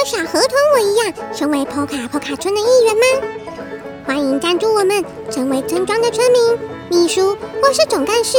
[0.00, 3.02] 和小河童我一样，成为波卡波卡村的一员吗？
[4.06, 6.58] 欢迎赞助我们，成为村庄的村民、
[6.88, 8.38] 秘书或是总干事，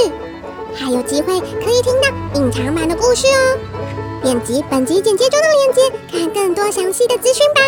[0.73, 3.59] 还有机会可以听到隐藏版的故事哦。
[4.23, 5.81] 点击本集简介中的链接，
[6.11, 7.61] 看更多详细的资讯吧。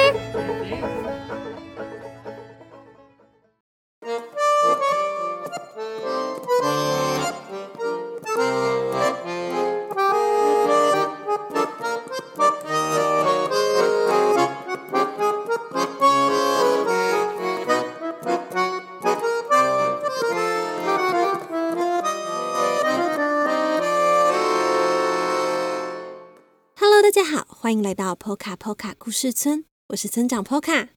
[26.96, 30.90] Hello，大家好，欢迎来到波卡波卡故事村，我是村长波卡。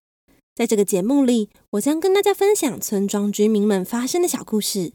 [0.55, 4.93] 在这个节目里，我将跟大家分享村庄居民们发生的小故事。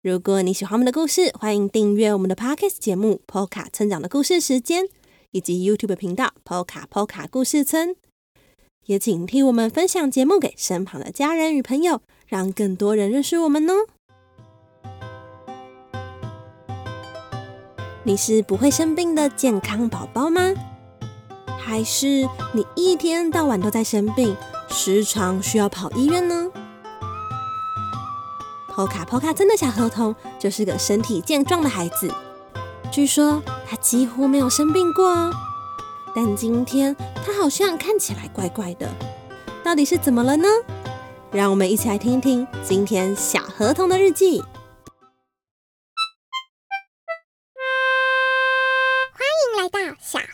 [0.00, 4.84] 如果你喜欢我们的故事，欢迎订阅我们的 Podcast 节目《波卡村长的故事时间》，
[5.32, 7.96] 以及 YouTube 频道“波卡波卡故事村”。
[8.86, 13.88] 也请替我们分享节目给身旁的家人与朋友，让更多人认识我们哦。
[18.02, 20.54] 你是不会生病的健康宝宝吗？
[21.58, 24.34] 还是你一天到晚都在生病，
[24.68, 26.48] 时常需要跑医院呢？
[28.74, 32.10] 波卡波卡真的小河童就是个身体健壮的孩子，
[32.90, 35.30] 据说他几乎没有生病过哦。
[36.14, 38.88] 但今天他好像看起来怪怪的，
[39.62, 40.48] 到底是怎么了呢？
[41.30, 44.42] 让我们一起来听听今天小河童的日记。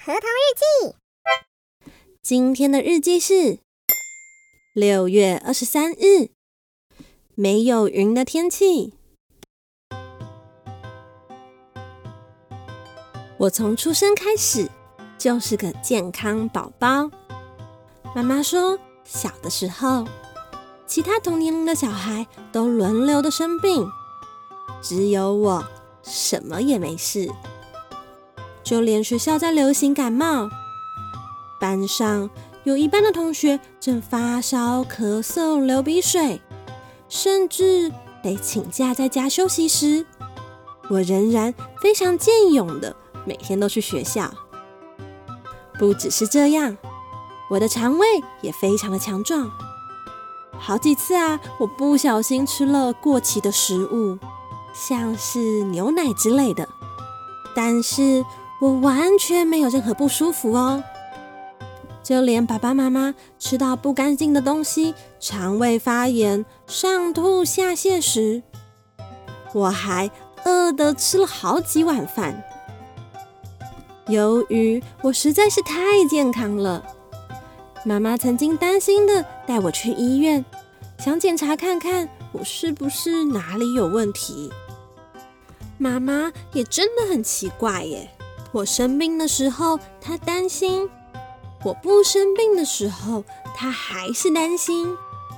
[0.06, 0.94] 河童日记，
[2.22, 3.58] 今天的日记是
[4.72, 6.30] 六月二十三日，
[7.34, 8.94] 没有云的天气。
[13.36, 14.70] 我从出生开始
[15.18, 17.10] 就是个健康宝宝。
[18.14, 20.06] 妈妈说，小的时候，
[20.86, 23.84] 其他同年龄的小孩都轮流的生病，
[24.80, 25.66] 只有我
[26.04, 27.28] 什么也没事。
[28.66, 30.50] 就连学校在流行感冒，
[31.60, 32.28] 班上
[32.64, 36.40] 有一半的同学正发烧、咳嗽、流鼻水，
[37.08, 37.92] 甚至
[38.24, 40.04] 得请假在家休息时，
[40.90, 44.28] 我仍然非常健勇的每天都去学校。
[45.78, 46.76] 不只是这样，
[47.48, 48.04] 我的肠胃
[48.42, 49.48] 也非常的强壮。
[50.58, 54.18] 好几次啊，我不小心吃了过期的食物，
[54.74, 56.68] 像是牛奶之类的，
[57.54, 58.24] 但是。
[58.60, 60.82] 我完全没有任何不舒服哦，
[62.02, 68.42] 就连爸爸妈妈吃到不干净的东西，肠胃发炎、上吐下泻时，
[69.52, 70.10] 我还
[70.44, 72.42] 饿得吃了好几碗饭。
[74.08, 76.82] 由于我实在是太健康了，
[77.84, 80.44] 妈妈曾经担心的带我去医院，
[80.98, 84.50] 想检查看看我是不是哪里有问题。
[85.76, 88.10] 妈妈也真的很奇怪耶。
[88.56, 90.88] 我生病的时候，他担心；
[91.62, 93.22] 我不生病的时候，
[93.54, 94.96] 他还是担心。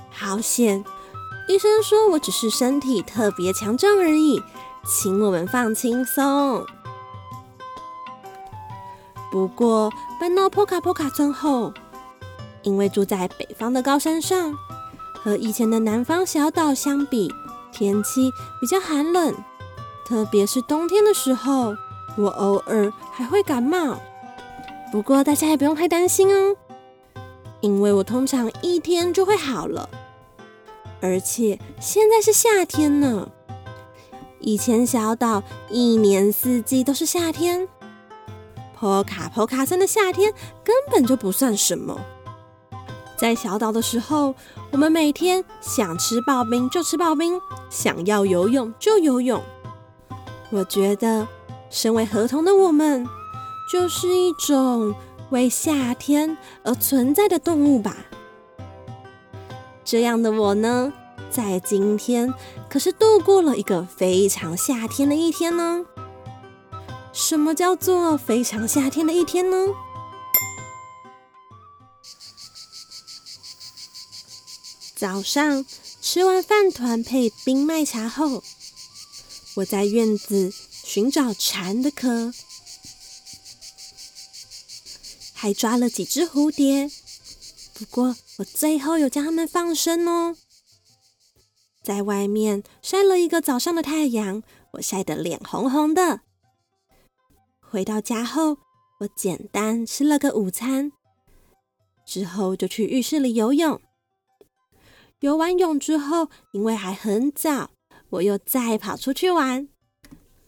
[0.09, 0.85] 好险，
[1.49, 4.41] 医生说我只是身体特别强壮而已，
[4.85, 6.65] 请我们放轻松。
[9.29, 11.73] 不过搬到波卡波卡村后，
[12.61, 14.53] 因为住在北方的高山上，
[15.13, 17.29] 和以前的南方小岛相比，
[17.73, 18.31] 天气
[18.61, 19.35] 比较寒冷，
[20.07, 21.75] 特别是冬天的时候。
[22.17, 23.97] 我偶尔还会感冒，
[24.91, 26.55] 不过大家也不用太担心哦，
[27.61, 29.89] 因为我通常一天就会好了。
[31.01, 33.29] 而且现在是夏天呢，
[34.39, 37.67] 以前小岛一年四季都是夏天，
[38.77, 41.97] 波卡波卡村的夏天根本就不算什么。
[43.15, 44.35] 在小岛的时候，
[44.71, 47.39] 我们每天想吃刨冰就吃刨冰，
[47.69, 49.41] 想要游泳就游泳。
[50.49, 51.25] 我觉得。
[51.69, 53.05] 身为河童的我们，
[53.71, 54.95] 就是一种
[55.29, 57.95] 为夏天而存在的动物吧。
[59.85, 60.91] 这样的我呢，
[61.29, 62.33] 在今天
[62.69, 65.85] 可是度过了一个非常夏天的一天呢。
[67.13, 69.73] 什么叫做非常夏天的一天呢？
[74.95, 75.65] 早上
[76.01, 78.43] 吃完饭团配冰麦茶后，
[79.55, 80.51] 我在院子。
[80.83, 82.33] 寻找蝉的壳，
[85.33, 86.89] 还抓了几只蝴蝶。
[87.73, 90.35] 不过我最后有将它们放生哦。
[91.81, 94.43] 在外面晒了一个早上的太阳，
[94.73, 96.21] 我晒得脸红红的。
[97.59, 98.57] 回到家后，
[98.99, 100.91] 我简单吃了个午餐，
[102.05, 103.81] 之后就去浴室里游泳。
[105.19, 107.71] 游完泳之后，因为还很早，
[108.09, 109.69] 我又再跑出去玩，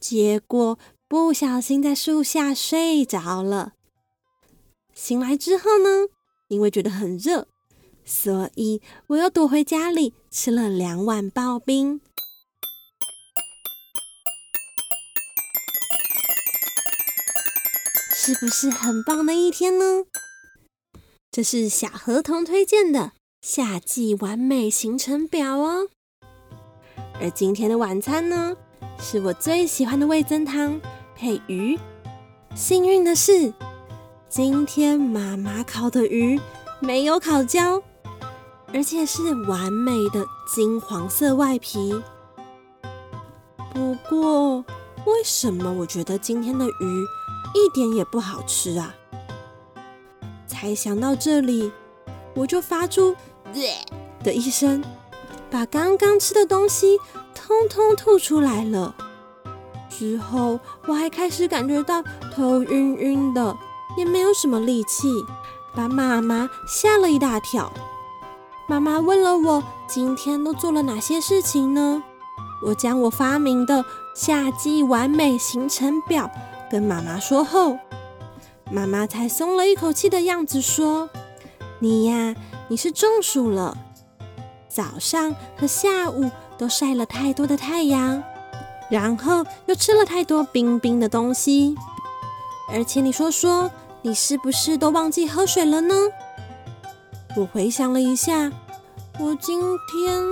[0.01, 3.73] 结果不小心在树下睡着了。
[4.95, 6.09] 醒来之后呢，
[6.49, 7.47] 因为觉得很热，
[8.03, 12.01] 所以我又躲回家里吃了两碗刨冰。
[18.13, 20.05] 是不是很棒的一天呢？
[21.31, 25.87] 这是小河童推荐的夏季完美行程表哦。
[27.19, 28.57] 而今天的晚餐呢，
[29.03, 30.79] 是我最喜欢的味噌汤
[31.15, 31.77] 配鱼。
[32.53, 33.51] 幸运的是，
[34.29, 36.39] 今天妈妈烤的鱼
[36.79, 37.81] 没有烤焦，
[38.71, 41.99] 而且是完美的金黄色外皮。
[43.73, 44.59] 不过，
[45.05, 47.05] 为什么我觉得今天的鱼
[47.55, 48.93] 一点也不好吃啊！
[50.45, 51.71] 才想到这里，
[52.35, 53.15] 我就发出
[53.51, 53.83] “啧”
[54.23, 54.83] 的一声，
[55.49, 56.99] 把刚刚吃的东西
[57.33, 58.95] 通通吐出来了。
[59.89, 62.01] 之后我还开始感觉到
[62.33, 63.55] 头晕晕的，
[63.97, 65.07] 也没有什么力气，
[65.75, 67.71] 把妈妈吓了一大跳。
[68.67, 72.01] 妈妈问了我今天都做了哪些事情呢？
[72.63, 73.83] 我将我发明的
[74.15, 76.29] 夏季完美行程表
[76.69, 77.77] 跟妈妈说后，
[78.71, 81.09] 妈妈才松了一口气的样子说
[81.79, 82.35] ：“你呀，
[82.69, 83.75] 你是中暑了，
[84.69, 86.29] 早上和下午
[86.61, 88.21] 都晒了太多的太阳，
[88.87, 91.75] 然后又吃了太多冰冰的东西，
[92.69, 93.71] 而且你说说，
[94.03, 95.95] 你是不是都忘记喝水了呢？”
[97.35, 98.51] 我回想了一下，
[99.17, 99.59] 我今
[99.91, 100.23] 天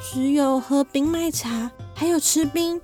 [0.00, 2.80] 只有喝冰麦茶，还有吃冰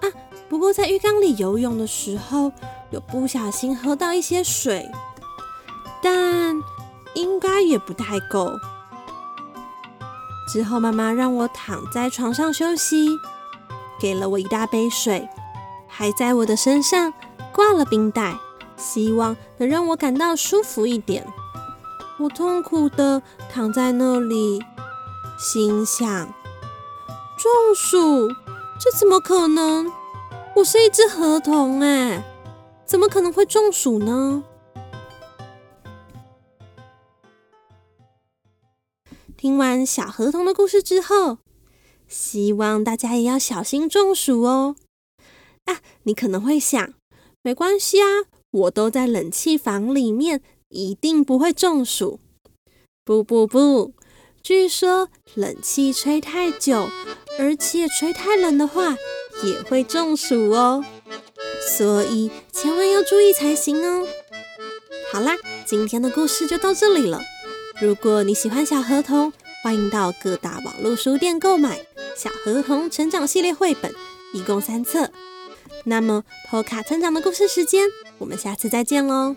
[0.00, 0.10] 啊。
[0.48, 2.50] 不过在浴缸里游泳的时候，
[2.90, 4.90] 有不小心喝到一些水，
[6.02, 6.56] 但
[7.14, 8.50] 应该也不太够。
[10.48, 13.18] 之后妈妈让我躺在床上休息，
[14.00, 15.28] 给了我一大杯水，
[15.86, 17.12] 还在我的身上
[17.52, 18.34] 挂了冰袋，
[18.76, 21.26] 希望能让我感到舒服一点。
[22.18, 23.20] 我痛苦地
[23.52, 24.58] 躺在那里，
[25.38, 26.08] 心想：
[27.36, 28.28] 中暑？
[28.80, 29.92] 这怎么可能？
[30.56, 32.24] 我是一只河童哎，
[32.86, 34.42] 怎么可能会中暑呢？
[39.38, 41.38] 听完小河童的故事之后，
[42.08, 44.74] 希望大家也要小心中暑哦。
[45.66, 46.92] 啊，你可能会想，
[47.40, 48.06] 没关系啊，
[48.50, 52.18] 我都在冷气房里面，一定不会中暑。
[53.04, 53.92] 不不不，
[54.42, 56.88] 据说冷气吹太久，
[57.38, 58.96] 而且吹太冷的话，
[59.44, 60.84] 也会中暑哦，
[61.76, 64.04] 所以千万要注意才行哦。
[65.12, 67.20] 好啦，今天的故事就到这里了。
[67.80, 69.32] 如果你喜欢小河童，
[69.62, 71.78] 欢迎到各大网络书店购买
[72.16, 73.94] 《小河童成长系列》绘本，
[74.34, 75.08] 一共三册。
[75.84, 77.86] 那么，托卡成长的故事时间，
[78.18, 79.36] 我们下次再见喽。